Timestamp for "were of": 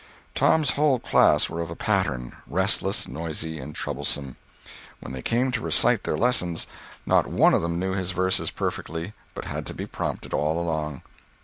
1.47-1.69